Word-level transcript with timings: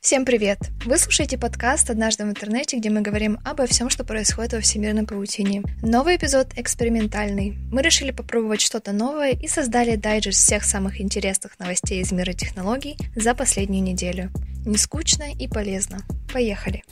Всем 0.00 0.24
привет! 0.24 0.60
Вы 0.84 0.96
слушаете 0.96 1.36
подкаст 1.36 1.90
«Однажды 1.90 2.24
в 2.24 2.28
интернете», 2.28 2.76
где 2.78 2.88
мы 2.88 3.00
говорим 3.00 3.40
обо 3.44 3.66
всем, 3.66 3.90
что 3.90 4.04
происходит 4.04 4.52
во 4.52 4.60
всемирной 4.60 5.04
паутине. 5.04 5.64
Новый 5.82 6.16
эпизод 6.16 6.56
экспериментальный. 6.56 7.58
Мы 7.72 7.82
решили 7.82 8.12
попробовать 8.12 8.60
что-то 8.60 8.92
новое 8.92 9.32
и 9.32 9.48
создали 9.48 9.96
дайджест 9.96 10.38
всех 10.38 10.62
самых 10.62 11.00
интересных 11.00 11.58
новостей 11.58 12.00
из 12.00 12.12
мира 12.12 12.32
технологий 12.32 12.96
за 13.16 13.34
последнюю 13.34 13.82
неделю. 13.82 14.30
Не 14.64 14.76
скучно 14.76 15.24
и 15.32 15.48
полезно. 15.48 15.98
Поехали! 16.32 16.84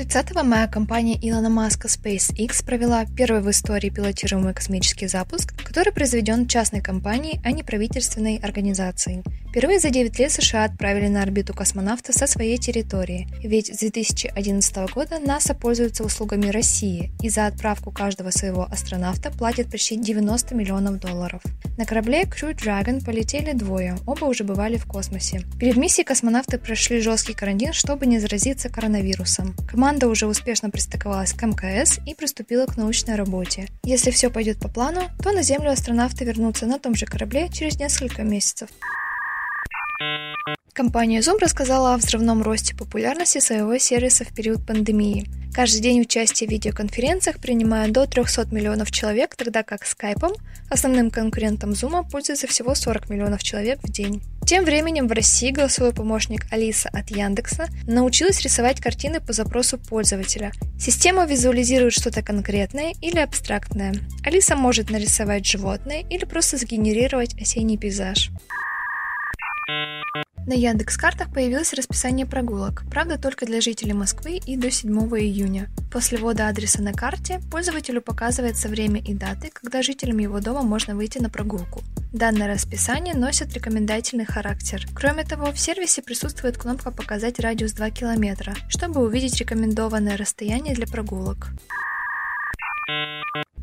30 0.00 0.42
мая 0.44 0.66
компания 0.66 1.18
Илона 1.20 1.50
Маска 1.50 1.86
SpaceX 1.86 2.64
провела 2.64 3.04
первый 3.04 3.42
в 3.42 3.50
истории 3.50 3.90
пилотируемый 3.90 4.54
космический 4.54 5.06
запуск, 5.08 5.52
который 5.62 5.92
произведен 5.92 6.48
частной 6.48 6.80
компанией, 6.80 7.38
а 7.44 7.52
не 7.52 7.62
правительственной 7.62 8.38
организацией. 8.38 9.22
Впервые 9.50 9.78
за 9.78 9.90
9 9.90 10.18
лет 10.18 10.32
США 10.32 10.64
отправили 10.64 11.08
на 11.08 11.20
орбиту 11.20 11.52
космонавта 11.52 12.14
со 12.14 12.26
своей 12.26 12.56
территории, 12.56 13.28
ведь 13.42 13.66
с 13.66 13.80
2011 13.80 14.90
года 14.90 15.18
НАСА 15.18 15.54
пользуется 15.54 16.02
услугами 16.02 16.46
России 16.46 17.12
и 17.20 17.28
за 17.28 17.46
отправку 17.46 17.90
каждого 17.90 18.30
своего 18.30 18.66
астронавта 18.70 19.30
платит 19.30 19.70
почти 19.70 19.96
90 19.98 20.54
миллионов 20.54 20.98
долларов. 20.98 21.42
На 21.80 21.86
корабле 21.86 22.24
Crew 22.24 22.54
Dragon 22.54 23.02
полетели 23.02 23.54
двое, 23.54 23.96
оба 24.04 24.26
уже 24.26 24.44
бывали 24.44 24.76
в 24.76 24.84
космосе. 24.84 25.46
Перед 25.58 25.78
миссией 25.78 26.04
космонавты 26.04 26.58
прошли 26.58 27.00
жесткий 27.00 27.32
карантин, 27.32 27.72
чтобы 27.72 28.04
не 28.04 28.18
заразиться 28.18 28.68
коронавирусом. 28.68 29.54
Команда 29.66 30.08
уже 30.08 30.26
успешно 30.26 30.68
пристыковалась 30.68 31.32
к 31.32 31.42
МКС 31.42 31.98
и 32.04 32.14
приступила 32.14 32.66
к 32.66 32.76
научной 32.76 33.14
работе. 33.14 33.68
Если 33.82 34.10
все 34.10 34.28
пойдет 34.28 34.58
по 34.58 34.68
плану, 34.68 35.04
то 35.22 35.32
на 35.32 35.42
Землю 35.42 35.70
астронавты 35.70 36.26
вернутся 36.26 36.66
на 36.66 36.78
том 36.78 36.94
же 36.94 37.06
корабле 37.06 37.48
через 37.48 37.78
несколько 37.78 38.24
месяцев. 38.24 38.68
Компания 40.74 41.20
Zoom 41.20 41.38
рассказала 41.40 41.94
о 41.94 41.96
взрывном 41.96 42.42
росте 42.42 42.76
популярности 42.76 43.38
своего 43.38 43.78
сервиса 43.78 44.26
в 44.26 44.34
период 44.34 44.66
пандемии. 44.66 45.26
Каждый 45.52 45.80
день 45.80 46.00
участие 46.00 46.48
в 46.48 46.52
видеоконференциях 46.52 47.38
принимают 47.38 47.92
до 47.92 48.06
300 48.06 48.46
миллионов 48.54 48.92
человек, 48.92 49.34
тогда 49.34 49.62
как 49.62 49.82
Skype, 49.82 50.38
основным 50.68 51.10
конкурентом 51.10 51.70
Zoom, 51.70 52.08
пользуется 52.08 52.46
всего 52.46 52.74
40 52.74 53.10
миллионов 53.10 53.42
человек 53.42 53.80
в 53.82 53.90
день. 53.90 54.22
Тем 54.46 54.64
временем 54.64 55.06
в 55.06 55.12
России 55.12 55.50
голосовой 55.50 55.92
помощник 55.92 56.46
Алиса 56.52 56.88
от 56.92 57.10
Яндекса 57.10 57.68
научилась 57.86 58.40
рисовать 58.40 58.80
картины 58.80 59.20
по 59.20 59.32
запросу 59.32 59.78
пользователя. 59.78 60.52
Система 60.78 61.26
визуализирует 61.26 61.92
что-то 61.92 62.22
конкретное 62.22 62.94
или 63.00 63.18
абстрактное. 63.18 63.94
Алиса 64.24 64.56
может 64.56 64.90
нарисовать 64.90 65.46
животное 65.46 66.04
или 66.08 66.24
просто 66.24 66.56
сгенерировать 66.56 67.40
осенний 67.40 67.76
пейзаж. 67.76 68.30
На 70.50 70.54
Яндекс 70.54 70.96
картах 70.96 71.32
появилось 71.32 71.72
расписание 71.74 72.26
прогулок, 72.26 72.82
правда 72.90 73.18
только 73.18 73.46
для 73.46 73.60
жителей 73.60 73.92
Москвы 73.92 74.40
и 74.44 74.56
до 74.56 74.68
7 74.68 74.90
июня. 75.16 75.68
После 75.92 76.18
ввода 76.18 76.48
адреса 76.48 76.82
на 76.82 76.92
карте 76.92 77.40
пользователю 77.52 78.02
показывается 78.02 78.68
время 78.68 79.00
и 79.00 79.14
даты, 79.14 79.52
когда 79.52 79.80
жителям 79.80 80.18
его 80.18 80.40
дома 80.40 80.62
можно 80.62 80.96
выйти 80.96 81.18
на 81.18 81.30
прогулку. 81.30 81.82
Данное 82.12 82.48
расписание 82.48 83.14
носит 83.14 83.54
рекомендательный 83.54 84.24
характер. 84.24 84.88
Кроме 84.92 85.22
того, 85.22 85.52
в 85.52 85.60
сервисе 85.60 86.02
присутствует 86.02 86.58
кнопка 86.58 86.90
«Показать 86.90 87.38
радиус 87.38 87.70
2 87.74 87.90
км», 87.90 88.52
чтобы 88.66 89.04
увидеть 89.04 89.38
рекомендованное 89.38 90.16
расстояние 90.16 90.74
для 90.74 90.88
прогулок. 90.88 91.52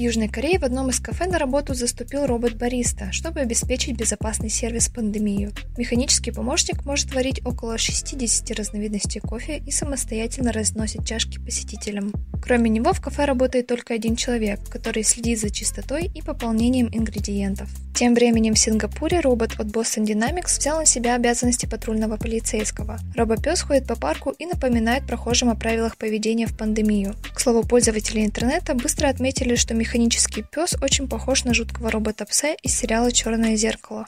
Южной 0.00 0.28
Корее 0.28 0.58
в 0.58 0.62
одном 0.62 0.88
из 0.88 0.98
кафе 0.98 1.26
на 1.26 1.38
работу 1.38 1.74
заступил 1.74 2.24
робот-бариста, 2.24 3.12
чтобы 3.12 3.40
обеспечить 3.40 3.98
безопасный 3.98 4.48
сервис 4.48 4.88
пандемию. 4.88 5.52
Механический 5.76 6.30
помощник 6.30 6.86
может 6.86 7.12
варить 7.14 7.44
около 7.44 7.76
60 7.76 8.50
разновидностей 8.52 9.20
кофе 9.20 9.58
и 9.58 9.70
самостоятельно 9.70 10.52
разносит 10.52 11.04
чашки 11.04 11.38
посетителям. 11.38 12.14
Кроме 12.42 12.70
него 12.70 12.94
в 12.94 13.00
кафе 13.02 13.26
работает 13.26 13.66
только 13.66 13.92
один 13.92 14.16
человек, 14.16 14.60
который 14.70 15.02
следит 15.02 15.38
за 15.38 15.50
чистотой 15.50 16.10
и 16.14 16.22
пополнением 16.22 16.88
ингредиентов. 16.90 17.68
Тем 17.94 18.14
временем 18.14 18.54
в 18.54 18.58
Сингапуре 18.58 19.20
робот 19.20 19.60
от 19.60 19.66
Boston 19.66 20.06
Dynamics 20.06 20.58
взял 20.58 20.78
на 20.78 20.86
себя 20.86 21.16
обязанности 21.16 21.66
патрульного 21.66 22.16
полицейского. 22.16 22.98
Робопес 23.14 23.60
ходит 23.60 23.86
по 23.86 23.94
парку 23.94 24.30
и 24.30 24.46
напоминает 24.46 25.06
прохожим 25.06 25.50
о 25.50 25.54
правилах 25.54 25.98
поведения 25.98 26.46
в 26.46 26.56
пандемию. 26.56 27.14
К 27.34 27.40
слову, 27.40 27.62
пользователи 27.62 28.24
интернета 28.24 28.74
быстро 28.74 29.08
отметили, 29.08 29.54
что 29.54 29.74
механический 29.90 30.42
пес 30.42 30.76
очень 30.80 31.08
похож 31.08 31.42
на 31.42 31.52
жуткого 31.52 31.90
робота-пса 31.90 32.54
из 32.62 32.78
сериала 32.78 33.10
«Черное 33.10 33.56
зеркало». 33.56 34.06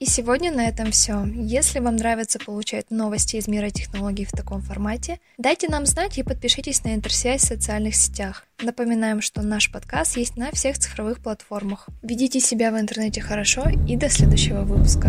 И 0.00 0.04
сегодня 0.04 0.50
на 0.50 0.68
этом 0.68 0.90
все. 0.90 1.24
Если 1.32 1.78
вам 1.78 1.94
нравится 1.94 2.40
получать 2.40 2.90
новости 2.90 3.36
из 3.36 3.46
мира 3.46 3.70
технологий 3.70 4.24
в 4.24 4.32
таком 4.32 4.62
формате, 4.62 5.20
дайте 5.38 5.68
нам 5.68 5.86
знать 5.86 6.18
и 6.18 6.24
подпишитесь 6.24 6.82
на 6.82 6.94
интерсвязь 6.94 7.42
в 7.42 7.46
социальных 7.46 7.94
сетях. 7.94 8.46
Напоминаем, 8.60 9.20
что 9.20 9.42
наш 9.42 9.70
подкаст 9.70 10.16
есть 10.16 10.36
на 10.36 10.50
всех 10.50 10.76
цифровых 10.78 11.20
платформах. 11.20 11.86
Ведите 12.02 12.40
себя 12.40 12.72
в 12.72 12.80
интернете 12.80 13.20
хорошо 13.20 13.64
и 13.88 13.96
до 13.96 14.08
следующего 14.08 14.62
выпуска. 14.62 15.08